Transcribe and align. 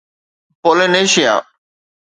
Polynesia 0.61 1.35